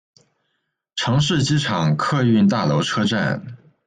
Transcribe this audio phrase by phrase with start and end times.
[0.95, 3.55] 城市机场客运大楼车站。